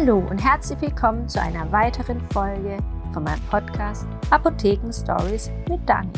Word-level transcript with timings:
Hallo 0.00 0.24
und 0.30 0.38
herzlich 0.38 0.80
willkommen 0.80 1.28
zu 1.28 1.38
einer 1.42 1.70
weiteren 1.72 2.22
Folge 2.30 2.78
von 3.12 3.22
meinem 3.22 3.42
Podcast 3.50 4.06
Apotheken 4.30 4.90
Stories 4.90 5.50
mit 5.68 5.86
Dani. 5.86 6.08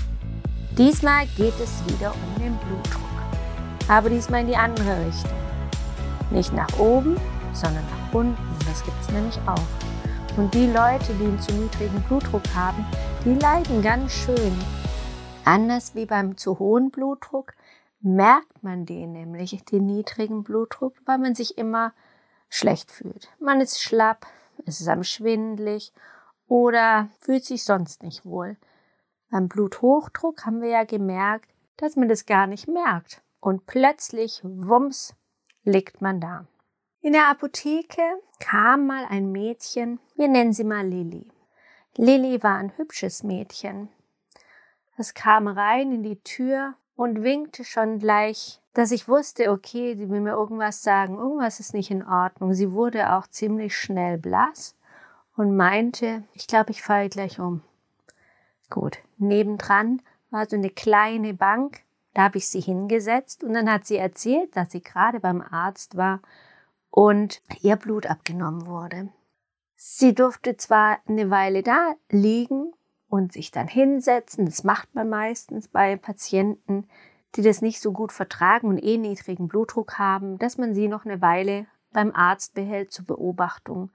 Diesmal 0.78 1.26
geht 1.36 1.58
es 1.58 1.82
wieder 1.88 2.14
um 2.14 2.40
den 2.40 2.56
Blutdruck, 2.58 3.10
aber 3.88 4.08
diesmal 4.08 4.42
in 4.42 4.46
die 4.46 4.56
andere 4.56 5.04
Richtung. 5.04 5.36
Nicht 6.30 6.52
nach 6.52 6.78
oben, 6.78 7.16
sondern 7.52 7.82
nach 7.86 8.14
unten. 8.14 8.36
Das 8.66 8.84
gibt 8.84 9.00
es 9.00 9.10
nämlich 9.10 9.38
auch. 9.46 10.36
Und 10.36 10.54
die 10.54 10.66
Leute, 10.66 11.12
die 11.14 11.24
einen 11.24 11.40
zu 11.40 11.52
niedrigen 11.52 12.00
Blutdruck 12.02 12.44
haben, 12.54 12.86
die 13.24 13.34
leiden 13.34 13.82
ganz 13.82 14.12
schön. 14.12 14.56
Anders 15.44 15.96
wie 15.96 16.06
beim 16.06 16.36
zu 16.36 16.60
hohen 16.60 16.92
Blutdruck 16.92 17.54
merkt 18.00 18.62
man 18.62 18.86
den 18.86 19.10
nämlich, 19.10 19.64
den 19.64 19.86
niedrigen 19.86 20.44
Blutdruck, 20.44 20.94
weil 21.04 21.18
man 21.18 21.34
sich 21.34 21.58
immer 21.58 21.92
schlecht 22.52 22.92
fühlt. 22.92 23.30
Man 23.40 23.62
ist 23.62 23.80
schlapp, 23.80 24.26
es 24.66 24.80
ist 24.80 24.88
am 24.88 25.04
schwindlig 25.04 25.92
oder 26.46 27.08
fühlt 27.18 27.44
sich 27.44 27.64
sonst 27.64 28.02
nicht 28.02 28.26
wohl. 28.26 28.58
Beim 29.30 29.48
Bluthochdruck 29.48 30.44
haben 30.44 30.60
wir 30.60 30.68
ja 30.68 30.84
gemerkt, 30.84 31.48
dass 31.78 31.96
man 31.96 32.08
das 32.08 32.26
gar 32.26 32.46
nicht 32.46 32.68
merkt. 32.68 33.22
Und 33.40 33.64
plötzlich, 33.66 34.42
wumms, 34.44 35.14
liegt 35.64 36.02
man 36.02 36.20
da. 36.20 36.46
In 37.00 37.14
der 37.14 37.28
Apotheke 37.28 38.02
kam 38.38 38.86
mal 38.86 39.06
ein 39.08 39.32
Mädchen, 39.32 39.98
wir 40.14 40.28
nennen 40.28 40.52
sie 40.52 40.64
mal 40.64 40.86
Lilly. 40.86 41.26
Lilly 41.96 42.42
war 42.42 42.56
ein 42.56 42.76
hübsches 42.76 43.22
Mädchen. 43.22 43.88
Es 44.98 45.14
kam 45.14 45.48
rein 45.48 45.90
in 45.90 46.02
die 46.02 46.22
Tür 46.22 46.74
und 46.94 47.22
winkte 47.22 47.64
schon 47.64 47.98
gleich, 47.98 48.61
dass 48.74 48.90
ich 48.90 49.08
wusste, 49.08 49.50
okay, 49.50 49.94
sie 49.96 50.08
will 50.08 50.20
mir 50.20 50.32
irgendwas 50.32 50.82
sagen, 50.82 51.16
irgendwas 51.16 51.60
ist 51.60 51.74
nicht 51.74 51.90
in 51.90 52.06
Ordnung. 52.06 52.54
Sie 52.54 52.72
wurde 52.72 53.14
auch 53.14 53.26
ziemlich 53.26 53.76
schnell 53.76 54.18
blass 54.18 54.76
und 55.36 55.56
meinte, 55.56 56.24
ich 56.34 56.46
glaube, 56.46 56.70
ich 56.70 56.82
falle 56.82 57.08
gleich 57.08 57.38
um. 57.38 57.62
Gut, 58.70 58.98
nebendran 59.18 60.00
war 60.30 60.48
so 60.48 60.56
eine 60.56 60.70
kleine 60.70 61.34
Bank, 61.34 61.82
da 62.14 62.22
habe 62.22 62.38
ich 62.38 62.48
sie 62.48 62.60
hingesetzt 62.60 63.44
und 63.44 63.52
dann 63.52 63.70
hat 63.70 63.86
sie 63.86 63.96
erzählt, 63.96 64.56
dass 64.56 64.72
sie 64.72 64.82
gerade 64.82 65.20
beim 65.20 65.42
Arzt 65.42 65.96
war 65.96 66.20
und 66.90 67.42
ihr 67.60 67.76
Blut 67.76 68.06
abgenommen 68.06 68.66
wurde. 68.66 69.08
Sie 69.76 70.14
durfte 70.14 70.56
zwar 70.56 70.98
eine 71.06 71.30
Weile 71.30 71.62
da 71.62 71.94
liegen, 72.10 72.72
und 73.12 73.30
sich 73.30 73.50
dann 73.50 73.68
hinsetzen. 73.68 74.46
Das 74.46 74.64
macht 74.64 74.94
man 74.94 75.10
meistens 75.10 75.68
bei 75.68 75.96
Patienten, 75.96 76.88
die 77.36 77.42
das 77.42 77.62
nicht 77.62 77.80
so 77.80 77.92
gut 77.92 78.12
vertragen 78.12 78.68
und 78.68 78.82
eh 78.82 78.98
niedrigen 78.98 79.48
Blutdruck 79.48 79.98
haben, 79.98 80.38
dass 80.38 80.58
man 80.58 80.74
sie 80.74 80.88
noch 80.88 81.04
eine 81.04 81.20
Weile 81.20 81.66
beim 81.92 82.14
Arzt 82.14 82.54
behält 82.54 82.92
zur 82.92 83.06
Beobachtung. 83.06 83.90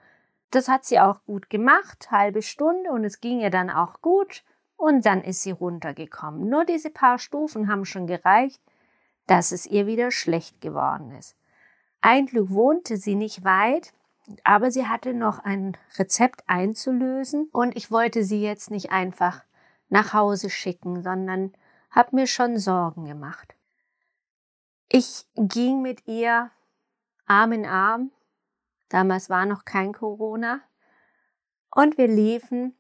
Das 0.52 0.68
hat 0.68 0.86
sie 0.86 1.00
auch 1.00 1.24
gut 1.26 1.50
gemacht, 1.50 2.10
halbe 2.12 2.42
Stunde 2.42 2.92
und 2.92 3.04
es 3.04 3.20
ging 3.20 3.40
ihr 3.40 3.50
dann 3.50 3.70
auch 3.70 4.02
gut 4.02 4.44
und 4.76 5.06
dann 5.06 5.22
ist 5.22 5.42
sie 5.42 5.52
runtergekommen. 5.52 6.50
Nur 6.50 6.64
diese 6.66 6.90
paar 6.90 7.20
Stufen 7.20 7.68
haben 7.68 7.86
schon 7.86 8.08
gereicht, 8.08 8.62
dass 9.26 9.52
es 9.52 9.66
ihr 9.66 9.88
wieder 9.88 10.12
schlecht 10.12 10.62
geworden 10.62 11.12
ist. 11.12 11.36
Ein 12.02 12.28
Glück 12.28 12.50
wohnte 12.52 12.98
sie 12.98 13.16
nicht 13.16 13.44
weit, 13.44 13.94
aber 14.44 14.72
sie 14.72 14.88
hatte 14.88 15.14
noch 15.14 15.40
ein 15.40 15.76
Rezept 15.98 16.44
einzulösen 16.48 17.50
und 17.52 17.76
ich 17.76 17.92
wollte 17.92 18.24
sie 18.24 18.42
jetzt 18.42 18.72
nicht 18.72 18.92
einfach 18.92 19.44
nach 19.90 20.14
Hause 20.14 20.50
schicken, 20.50 21.02
sondern 21.02 21.54
habe 21.90 22.16
mir 22.16 22.28
schon 22.28 22.58
Sorgen 22.58 23.06
gemacht. 23.06 23.56
Ich 24.90 25.26
ging 25.36 25.82
mit 25.82 26.08
ihr 26.08 26.52
Arm 27.26 27.52
in 27.52 27.66
Arm, 27.66 28.12
damals 28.90 29.30
war 29.30 29.46
noch 29.46 29.66
kein 29.66 29.94
Corona, 29.94 30.62
und 31.72 31.97
wir 31.97 32.08
liefen 32.08 32.74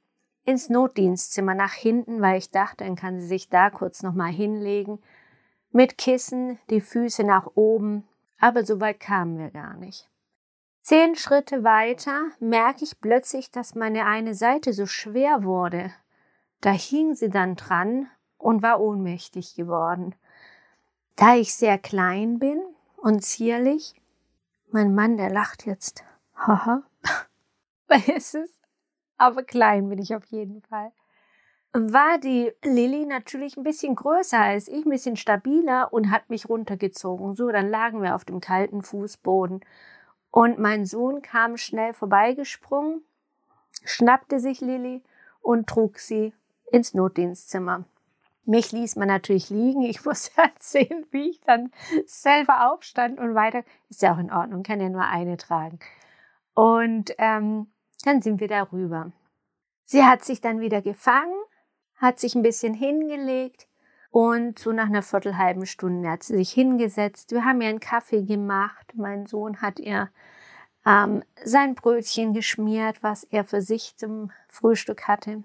ins 0.43 0.69
Notdienstzimmer 0.69 1.53
nach 1.53 1.73
hinten, 1.73 2.21
weil 2.21 2.37
ich 2.37 2.51
dachte, 2.51 2.85
dann 2.85 2.95
kann 2.95 3.19
sie 3.19 3.27
sich 3.27 3.49
da 3.49 3.69
kurz 3.69 4.01
nochmal 4.01 4.31
hinlegen, 4.31 4.99
mit 5.71 5.97
Kissen, 5.97 6.57
die 6.69 6.79
Füße 6.79 7.23
nach 7.23 7.47
oben, 7.55 8.07
aber 8.39 8.65
so 8.65 8.79
weit 8.79 8.99
kamen 9.01 9.37
wir 9.37 9.51
gar 9.51 9.75
nicht. 9.75 10.09
Zehn 10.81 11.15
Schritte 11.15 11.65
weiter 11.65 12.31
merke 12.39 12.85
ich 12.85 13.01
plötzlich, 13.01 13.51
dass 13.51 13.75
meine 13.75 14.05
eine 14.05 14.33
Seite 14.33 14.71
so 14.71 14.85
schwer 14.85 15.43
wurde. 15.43 15.91
Da 16.61 16.71
hing 16.71 17.13
sie 17.13 17.29
dann 17.29 17.57
dran 17.57 18.09
und 18.37 18.61
war 18.61 18.79
ohnmächtig 18.79 19.55
geworden. 19.55 20.15
Da 21.15 21.35
ich 21.35 21.55
sehr 21.55 21.77
klein 21.77 22.39
bin 22.39 22.61
und 22.97 23.23
zierlich, 23.23 23.95
mein 24.69 24.93
Mann, 24.93 25.17
der 25.17 25.29
lacht 25.29 25.65
jetzt, 25.65 26.03
haha, 26.35 26.83
weil 27.87 28.03
es 28.15 28.33
ist, 28.33 28.59
aber 29.17 29.43
klein 29.43 29.89
bin 29.89 29.99
ich 29.99 30.15
auf 30.15 30.25
jeden 30.25 30.61
Fall. 30.61 30.91
War 31.73 32.17
die 32.17 32.51
Lilly 32.63 33.05
natürlich 33.05 33.57
ein 33.57 33.63
bisschen 33.63 33.95
größer 33.95 34.39
als 34.39 34.67
ich, 34.67 34.85
ein 34.85 34.89
bisschen 34.89 35.15
stabiler 35.15 35.91
und 35.91 36.11
hat 36.11 36.29
mich 36.29 36.49
runtergezogen. 36.49 37.35
So, 37.35 37.49
dann 37.49 37.69
lagen 37.69 38.01
wir 38.01 38.15
auf 38.15 38.25
dem 38.25 38.39
kalten 38.39 38.81
Fußboden 38.81 39.61
und 40.31 40.59
mein 40.59 40.85
Sohn 40.85 41.21
kam 41.21 41.57
schnell 41.57 41.93
vorbeigesprungen, 41.93 43.03
schnappte 43.83 44.39
sich 44.39 44.61
Lilly 44.61 45.03
und 45.41 45.67
trug 45.67 45.99
sie 45.99 46.33
ins 46.71 46.93
Notdienstzimmer. 46.93 47.85
Mich 48.47 48.71
ließ 48.71 48.95
man 48.95 49.09
natürlich 49.09 49.49
liegen. 49.49 49.81
Ich 49.81 50.05
musste 50.05 50.31
erzählen, 50.41 51.05
wie 51.11 51.31
ich 51.31 51.41
dann 51.41 51.71
selber 52.05 52.71
aufstand 52.71 53.19
und 53.19 53.35
weiter. 53.35 53.63
Ist 53.89 54.01
ja 54.01 54.13
auch 54.13 54.19
in 54.19 54.31
Ordnung, 54.31 54.63
kann 54.63 54.79
ja 54.79 54.89
nur 54.89 55.03
eine 55.03 55.37
tragen. 55.37 55.79
Und 56.53 57.13
ähm, 57.17 57.67
dann 58.03 58.21
sind 58.21 58.39
wir 58.39 58.47
darüber. 58.47 59.11
Sie 59.83 60.03
hat 60.03 60.23
sich 60.23 60.41
dann 60.41 60.59
wieder 60.59 60.81
gefangen, 60.81 61.35
hat 61.95 62.19
sich 62.19 62.35
ein 62.35 62.41
bisschen 62.41 62.73
hingelegt 62.73 63.67
und 64.11 64.57
so 64.57 64.71
nach 64.71 64.87
einer 64.87 65.03
viertelhalben 65.03 65.65
Stunde 65.65 66.09
hat 66.09 66.23
sie 66.23 66.37
sich 66.37 66.51
hingesetzt. 66.51 67.31
Wir 67.31 67.43
haben 67.43 67.61
ihr 67.61 67.69
einen 67.69 67.79
Kaffee 67.79 68.23
gemacht. 68.23 68.93
Mein 68.95 69.25
Sohn 69.25 69.61
hat 69.61 69.79
ihr 69.79 70.09
ähm, 70.85 71.21
sein 71.43 71.75
Brötchen 71.75 72.33
geschmiert, 72.33 73.03
was 73.03 73.25
er 73.25 73.43
für 73.43 73.61
sich 73.61 73.97
zum 73.97 74.31
Frühstück 74.47 75.07
hatte. 75.07 75.43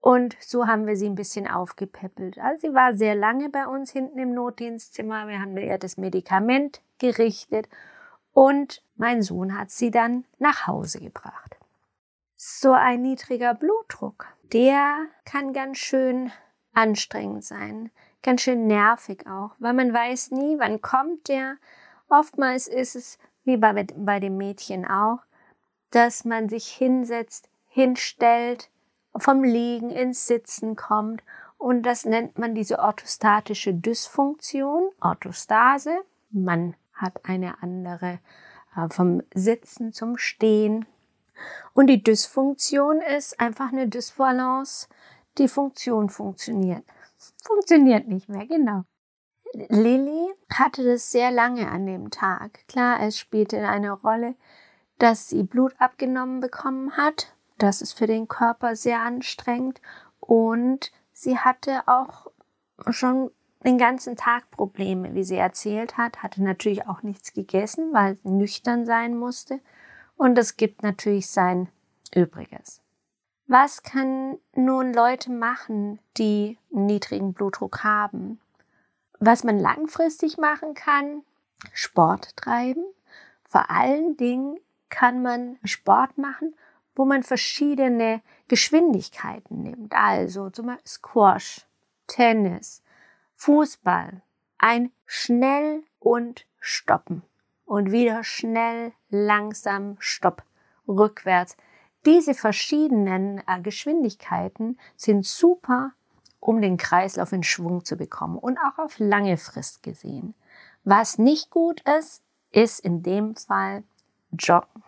Und 0.00 0.36
so 0.40 0.66
haben 0.66 0.86
wir 0.86 0.96
sie 0.96 1.06
ein 1.06 1.14
bisschen 1.14 1.48
aufgepäppelt. 1.48 2.38
Also 2.38 2.68
sie 2.68 2.74
war 2.74 2.94
sehr 2.94 3.14
lange 3.14 3.48
bei 3.48 3.66
uns 3.66 3.90
hinten 3.90 4.18
im 4.18 4.34
Notdienstzimmer. 4.34 5.26
Wir 5.26 5.40
haben 5.40 5.56
ihr 5.56 5.78
das 5.78 5.96
Medikament 5.96 6.80
gerichtet 6.98 7.68
und 8.32 8.82
mein 8.96 9.22
Sohn 9.22 9.58
hat 9.58 9.70
sie 9.70 9.90
dann 9.90 10.24
nach 10.38 10.66
Hause 10.66 11.00
gebracht. 11.00 11.56
So 12.36 12.72
ein 12.72 13.00
niedriger 13.00 13.54
Blutdruck, 13.54 14.26
der 14.52 15.06
kann 15.24 15.52
ganz 15.52 15.78
schön 15.78 16.30
anstrengend 16.74 17.44
sein, 17.44 17.90
ganz 18.22 18.42
schön 18.42 18.66
nervig 18.66 19.26
auch, 19.26 19.52
weil 19.58 19.72
man 19.72 19.92
weiß 19.92 20.32
nie, 20.32 20.58
wann 20.58 20.82
kommt 20.82 21.28
der. 21.28 21.56
Oftmals 22.10 22.68
ist 22.68 22.94
es 22.94 23.18
wie 23.44 23.56
bei, 23.56 23.86
bei 23.96 24.20
dem 24.20 24.36
Mädchen 24.36 24.84
auch, 24.86 25.20
dass 25.90 26.26
man 26.26 26.50
sich 26.50 26.66
hinsetzt, 26.68 27.48
hinstellt, 27.68 28.70
vom 29.18 29.44
Liegen 29.44 29.90
ins 29.90 30.26
Sitzen 30.26 30.76
kommt 30.76 31.22
und 31.58 31.82
das 31.82 32.04
nennt 32.04 32.38
man 32.38 32.54
diese 32.54 32.78
orthostatische 32.78 33.74
Dysfunktion, 33.74 34.90
Orthostase. 35.00 35.98
Man 36.30 36.74
hat 36.92 37.24
eine 37.24 37.62
andere 37.62 38.18
äh, 38.76 38.88
vom 38.90 39.22
Sitzen 39.34 39.92
zum 39.92 40.18
Stehen. 40.18 40.86
Und 41.74 41.88
die 41.88 42.02
Dysfunktion 42.02 43.00
ist 43.00 43.40
einfach 43.40 43.72
eine 43.72 43.88
Dysbalance. 43.88 44.88
Die 45.38 45.48
Funktion 45.48 46.08
funktioniert. 46.08 46.84
Funktioniert 47.44 48.08
nicht 48.08 48.28
mehr, 48.28 48.46
genau. 48.46 48.84
Lilly 49.52 50.34
hatte 50.52 50.84
das 50.84 51.10
sehr 51.10 51.30
lange 51.30 51.70
an 51.70 51.86
dem 51.86 52.10
Tag. 52.10 52.66
Klar, 52.68 53.00
es 53.00 53.18
spielte 53.18 53.66
eine 53.66 53.92
Rolle, 53.92 54.34
dass 54.98 55.28
sie 55.28 55.42
Blut 55.42 55.74
abgenommen 55.78 56.40
bekommen 56.40 56.96
hat. 56.96 57.35
Das 57.58 57.80
ist 57.80 57.92
für 57.92 58.06
den 58.06 58.28
Körper 58.28 58.76
sehr 58.76 59.00
anstrengend. 59.00 59.80
Und 60.20 60.92
sie 61.12 61.38
hatte 61.38 61.82
auch 61.86 62.26
schon 62.90 63.30
den 63.64 63.78
ganzen 63.78 64.16
Tag 64.16 64.50
Probleme, 64.50 65.14
wie 65.14 65.24
sie 65.24 65.36
erzählt 65.36 65.96
hat. 65.96 66.22
Hatte 66.22 66.42
natürlich 66.42 66.86
auch 66.86 67.02
nichts 67.02 67.32
gegessen, 67.32 67.92
weil 67.92 68.18
sie 68.22 68.30
nüchtern 68.30 68.86
sein 68.86 69.16
musste. 69.16 69.60
Und 70.16 70.38
es 70.38 70.56
gibt 70.56 70.82
natürlich 70.82 71.28
sein 71.28 71.68
Übriges. 72.14 72.80
Was 73.48 73.82
kann 73.82 74.38
nun 74.54 74.92
Leute 74.92 75.30
machen, 75.30 76.00
die 76.16 76.58
niedrigen 76.70 77.32
Blutdruck 77.32 77.84
haben? 77.84 78.40
Was 79.20 79.44
man 79.44 79.58
langfristig 79.58 80.36
machen 80.36 80.74
kann, 80.74 81.22
Sport 81.72 82.36
treiben. 82.36 82.84
Vor 83.44 83.70
allen 83.70 84.16
Dingen 84.16 84.58
kann 84.88 85.22
man 85.22 85.58
Sport 85.64 86.18
machen, 86.18 86.54
wo 86.96 87.04
man 87.04 87.22
verschiedene 87.22 88.22
Geschwindigkeiten 88.48 89.62
nimmt. 89.62 89.94
Also 89.94 90.50
zum 90.50 90.66
Beispiel 90.66 90.86
Squash, 90.86 91.66
Tennis, 92.06 92.82
Fußball. 93.36 94.22
Ein 94.58 94.90
schnell 95.04 95.82
und 96.00 96.46
stoppen. 96.58 97.22
Und 97.64 97.92
wieder 97.92 98.24
schnell, 98.24 98.92
langsam, 99.10 99.96
stopp. 99.98 100.42
rückwärts. 100.88 101.56
Diese 102.06 102.34
verschiedenen 102.34 103.42
äh, 103.46 103.60
Geschwindigkeiten 103.60 104.78
sind 104.94 105.26
super, 105.26 105.92
um 106.38 106.62
den 106.62 106.76
Kreislauf 106.76 107.32
in 107.32 107.42
Schwung 107.42 107.84
zu 107.84 107.96
bekommen 107.96 108.38
und 108.38 108.58
auch 108.58 108.78
auf 108.78 108.98
lange 108.98 109.36
Frist 109.36 109.82
gesehen. 109.82 110.34
Was 110.84 111.18
nicht 111.18 111.50
gut 111.50 111.82
ist, 111.98 112.22
ist 112.52 112.78
in 112.78 113.02
dem 113.02 113.34
Fall 113.34 113.82
Joggen. 114.30 114.84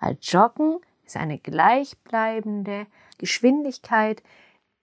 Weil 0.00 0.18
Joggen 0.20 0.80
ist 1.10 1.16
eine 1.16 1.38
gleichbleibende 1.38 2.86
Geschwindigkeit, 3.18 4.22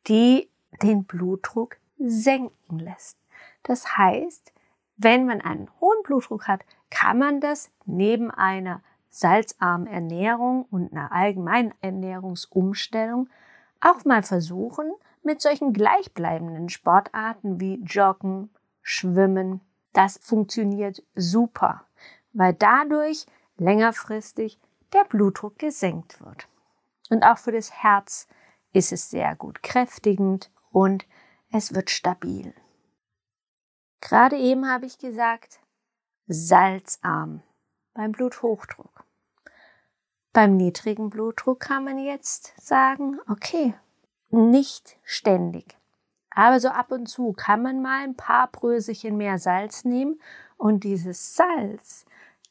die 0.07 0.50
den 0.83 1.06
Blutdruck 1.06 1.77
senken 1.97 2.79
lässt. 2.79 3.18
Das 3.63 3.97
heißt, 3.97 4.51
wenn 4.97 5.25
man 5.25 5.41
einen 5.41 5.69
hohen 5.79 6.03
Blutdruck 6.03 6.47
hat, 6.47 6.65
kann 6.89 7.18
man 7.18 7.39
das 7.39 7.71
neben 7.85 8.29
einer 8.29 8.81
salzarmen 9.09 9.88
Ernährung 9.88 10.65
und 10.69 10.91
einer 10.91 11.12
allgemeinen 11.12 11.74
Ernährungsumstellung 11.81 13.29
auch 13.79 14.03
mal 14.06 14.24
versuchen, 14.24 14.91
mit 15.24 15.41
solchen 15.41 15.71
gleichbleibenden 15.71 16.69
Sportarten 16.69 17.59
wie 17.59 17.81
Joggen, 17.83 18.50
Schwimmen. 18.81 19.62
Das 19.94 20.18
funktioniert 20.21 21.03
super, 21.15 21.85
weil 22.33 22.53
dadurch 22.53 23.25
längerfristig 23.57 24.59
der 24.94 25.04
Blutdruck 25.06 25.60
gesenkt 25.60 26.22
wird. 26.24 26.48
Und 27.10 27.24
auch 27.24 27.38
für 27.38 27.51
das 27.51 27.72
Herz 27.72 28.28
ist 28.74 28.92
es 28.92 29.10
sehr 29.10 29.36
gut 29.36 29.63
kräftigend 29.63 30.51
und 30.72 31.06
es 31.51 31.74
wird 31.74 31.89
stabil. 31.89 32.54
Gerade 34.01 34.38
eben 34.38 34.69
habe 34.69 34.86
ich 34.86 35.00
gesagt, 35.00 35.60
salzarm 36.28 37.42
beim 37.94 38.12
Bluthochdruck. 38.12 39.06
Beim 40.34 40.56
niedrigen 40.56 41.10
Blutdruck 41.10 41.62
kann 41.62 41.84
man 41.84 41.98
jetzt 41.98 42.54
sagen, 42.62 43.19
okay, 43.28 43.74
nicht 44.30 44.98
ständig. 45.04 45.78
Aber 46.30 46.60
so 46.60 46.68
ab 46.69 46.92
und 46.92 47.07
zu 47.07 47.34
kann 47.34 47.63
man 47.63 47.81
mal 47.81 48.04
ein 48.04 48.16
paar 48.16 48.51
Bröselchen 48.51 49.18
mehr 49.18 49.39
Salz 49.39 49.84
nehmen 49.84 50.22
und 50.57 50.84
dieses 50.84 51.36
Salz, 51.36 52.06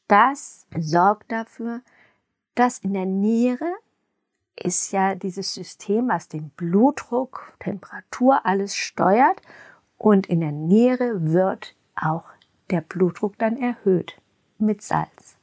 das 0.09 0.67
sorgt 0.77 1.31
dafür, 1.31 1.81
dass 2.57 2.79
in 2.79 2.93
der 2.93 3.05
Niere 3.05 3.71
ist 4.55 4.91
ja 4.91 5.13
dieses 5.13 5.53
System, 5.53 6.09
was 6.09 6.27
den 6.27 6.49
Blutdruck, 6.49 7.53
Temperatur, 7.59 8.45
alles 8.45 8.75
steuert 8.75 9.41
und 9.97 10.27
in 10.27 10.41
der 10.41 10.51
Niere 10.51 11.31
wird 11.31 11.75
auch 11.95 12.25
der 12.71 12.81
Blutdruck 12.81 13.37
dann 13.37 13.57
erhöht 13.57 14.19
mit 14.57 14.81
Salz. 14.81 15.37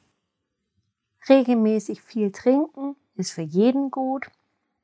Regelmäßig 1.28 2.02
viel 2.02 2.32
trinken 2.32 2.96
ist 3.14 3.32
für 3.32 3.42
jeden 3.42 3.90
gut. 3.90 4.26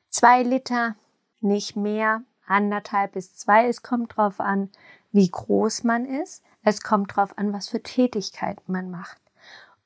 Zwei 0.08 0.42
Liter, 0.42 0.94
nicht 1.40 1.74
mehr, 1.74 2.22
anderthalb 2.46 3.12
bis 3.12 3.34
zwei. 3.34 3.66
Es 3.66 3.82
kommt 3.82 4.16
drauf 4.16 4.40
an, 4.40 4.70
wie 5.10 5.28
groß 5.28 5.84
man 5.84 6.06
ist. 6.06 6.44
Es 6.62 6.80
kommt 6.82 7.16
drauf 7.16 7.36
an, 7.36 7.52
was 7.52 7.68
für 7.68 7.82
Tätigkeiten 7.82 8.72
man 8.72 8.90
macht. 8.90 9.20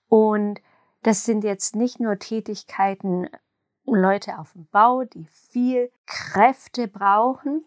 Und 0.09 0.61
das 1.05 1.25
sind 1.25 1.45
jetzt 1.45 1.77
nicht 1.77 2.01
nur 2.01 2.19
Tätigkeiten 2.19 3.29
Leute 3.85 4.39
auf 4.39 4.53
dem 4.53 4.67
Bau, 4.73 5.05
die 5.05 5.27
viel 5.27 5.93
Kräfte 6.07 6.89
brauchen, 6.89 7.63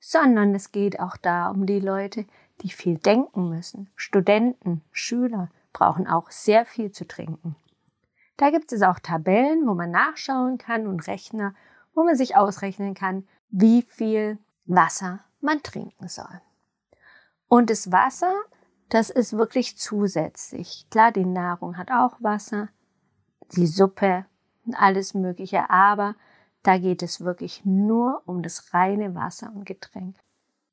sondern 0.00 0.54
es 0.54 0.72
geht 0.72 0.98
auch 0.98 1.18
da 1.18 1.50
um 1.50 1.66
die 1.66 1.80
Leute, 1.80 2.24
die 2.62 2.70
viel 2.70 2.96
denken 2.96 3.50
müssen. 3.50 3.90
Studenten, 3.94 4.82
Schüler 4.90 5.50
brauchen 5.74 6.08
auch 6.08 6.30
sehr 6.30 6.64
viel 6.64 6.90
zu 6.90 7.06
trinken. 7.06 7.56
Da 8.38 8.50
gibt 8.50 8.72
es 8.72 8.80
auch 8.80 8.98
Tabellen, 8.98 9.66
wo 9.66 9.74
man 9.74 9.90
nachschauen 9.90 10.56
kann 10.56 10.86
und 10.86 11.06
Rechner, 11.06 11.54
wo 11.94 12.04
man 12.04 12.16
sich 12.16 12.36
ausrechnen 12.36 12.94
kann, 12.94 13.28
wie 13.50 13.82
viel 13.82 14.38
Wasser 14.64 15.20
man 15.40 15.62
trinken 15.62 16.08
soll. 16.08 16.40
Und 17.48 17.68
das 17.68 17.92
Wasser, 17.92 18.34
das 18.88 19.10
ist 19.10 19.36
wirklich 19.36 19.76
zusätzlich. 19.76 20.86
Klar, 20.90 21.12
die 21.12 21.26
Nahrung 21.26 21.76
hat 21.76 21.90
auch 21.90 22.16
Wasser, 22.20 22.68
die 23.52 23.66
Suppe 23.66 24.26
und 24.66 24.74
alles 24.74 25.14
Mögliche, 25.14 25.70
aber 25.70 26.14
da 26.62 26.78
geht 26.78 27.02
es 27.02 27.20
wirklich 27.20 27.64
nur 27.64 28.22
um 28.26 28.42
das 28.42 28.74
reine 28.74 29.14
Wasser 29.14 29.50
und 29.54 29.64
Getränk. 29.64 30.16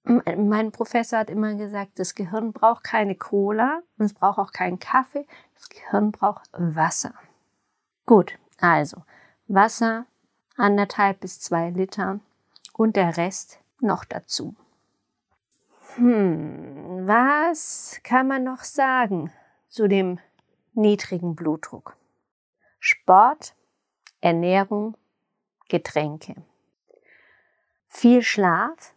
Mein 0.04 0.72
Professor 0.72 1.20
hat 1.20 1.30
immer 1.32 1.56
gesagt, 1.56 1.98
das 1.98 2.14
Gehirn 2.14 2.54
braucht 2.54 2.84
keine 2.84 3.16
Cola 3.16 3.82
und 3.98 4.06
es 4.06 4.14
braucht 4.14 4.38
auch 4.38 4.52
keinen 4.52 4.78
Kaffee. 4.78 5.26
Das 5.56 5.68
Gehirn 5.70 6.12
braucht 6.12 6.50
Wasser. 6.54 7.14
Gut, 8.06 8.38
also 8.60 9.04
Wasser, 9.48 10.06
anderthalb 10.58 11.22
bis 11.22 11.40
zwei 11.40 11.72
Liter 11.72 12.20
und 12.74 12.96
der 12.96 13.18
Rest 13.18 13.60
noch 13.80 14.06
dazu. 14.06 14.56
Hm, 15.96 17.08
was 17.08 18.00
kann 18.04 18.28
man 18.28 18.44
noch 18.44 18.64
sagen 18.64 19.32
zu 19.70 19.88
dem 19.88 20.20
niedrigen 20.74 21.36
Blutdruck? 21.36 21.96
Sport, 22.88 23.56
Ernährung 24.22 24.96
Getränke. 25.70 26.36
Viel 27.88 28.22
Schlaf 28.22 28.94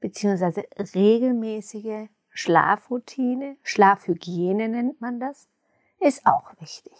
bzw. 0.00 0.64
regelmäßige 0.94 2.10
Schlafroutine, 2.28 3.56
Schlafhygiene 3.62 4.68
nennt 4.68 5.00
man 5.00 5.20
das, 5.20 5.48
ist 6.00 6.26
auch 6.26 6.52
wichtig. 6.60 6.92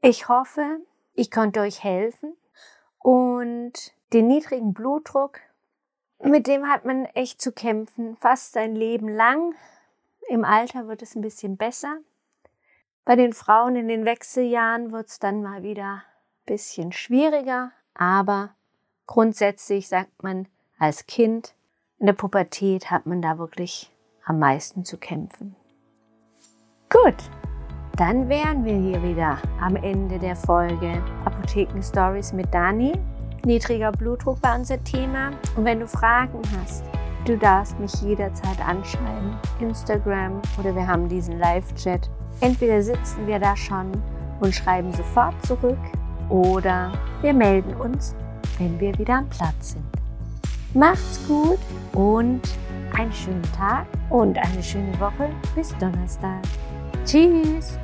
Ich 0.00 0.30
hoffe, 0.30 0.80
ich 1.12 1.30
konnte 1.30 1.60
euch 1.60 1.84
helfen 1.84 2.34
und 2.98 3.92
den 4.14 4.26
niedrigen 4.26 4.72
Blutdruck, 4.72 5.40
mit 6.24 6.46
dem 6.46 6.66
hat 6.66 6.86
man 6.86 7.04
echt 7.04 7.42
zu 7.42 7.52
kämpfen, 7.52 8.16
fast 8.16 8.54
sein 8.54 8.74
Leben 8.74 9.10
lang. 9.10 9.54
Im 10.30 10.46
Alter 10.46 10.88
wird 10.88 11.02
es 11.02 11.14
ein 11.14 11.20
bisschen 11.20 11.58
besser. 11.58 11.98
Bei 13.10 13.16
den 13.16 13.32
Frauen 13.32 13.74
in 13.74 13.88
den 13.88 14.04
Wechseljahren 14.04 14.92
wird 14.92 15.08
es 15.08 15.18
dann 15.18 15.42
mal 15.42 15.64
wieder 15.64 15.94
ein 15.94 16.02
bisschen 16.46 16.92
schwieriger, 16.92 17.72
aber 17.92 18.50
grundsätzlich 19.08 19.88
sagt 19.88 20.22
man, 20.22 20.46
als 20.78 21.08
Kind 21.08 21.56
in 21.98 22.06
der 22.06 22.12
Pubertät 22.12 22.88
hat 22.88 23.06
man 23.06 23.20
da 23.20 23.36
wirklich 23.36 23.90
am 24.24 24.38
meisten 24.38 24.84
zu 24.84 24.96
kämpfen. 24.96 25.56
Gut, 26.88 27.16
dann 27.96 28.28
wären 28.28 28.64
wir 28.64 28.76
hier 28.76 29.02
wieder 29.02 29.38
am 29.60 29.74
Ende 29.74 30.20
der 30.20 30.36
Folge 30.36 31.02
Apotheken 31.24 31.82
Stories 31.82 32.32
mit 32.32 32.54
Dani. 32.54 32.92
Niedriger 33.44 33.90
Blutdruck 33.90 34.40
war 34.40 34.54
unser 34.54 34.84
Thema. 34.84 35.32
Und 35.56 35.64
wenn 35.64 35.80
du 35.80 35.88
Fragen 35.88 36.42
hast, 36.60 36.84
du 37.24 37.36
darfst 37.36 37.76
mich 37.80 37.92
jederzeit 38.02 38.60
anschreiben. 38.64 39.36
Instagram 39.58 40.40
oder 40.60 40.76
wir 40.76 40.86
haben 40.86 41.08
diesen 41.08 41.40
Live-Chat. 41.40 42.08
Entweder 42.40 42.82
sitzen 42.82 43.26
wir 43.26 43.38
da 43.38 43.56
schon 43.56 43.92
und 44.40 44.54
schreiben 44.54 44.92
sofort 44.92 45.34
zurück 45.46 45.78
oder 46.28 46.92
wir 47.20 47.34
melden 47.34 47.74
uns, 47.74 48.14
wenn 48.58 48.78
wir 48.80 48.96
wieder 48.98 49.18
am 49.18 49.28
Platz 49.28 49.72
sind. 49.72 49.84
Macht's 50.72 51.20
gut 51.26 51.58
und 51.92 52.40
einen 52.96 53.12
schönen 53.12 53.42
Tag 53.56 53.86
und 54.08 54.38
eine 54.38 54.62
schöne 54.62 54.98
Woche 55.00 55.28
bis 55.54 55.76
Donnerstag. 55.78 56.42
Tschüss! 57.04 57.78